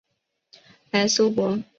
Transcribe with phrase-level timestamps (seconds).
[0.89, 1.63] 莱苏博。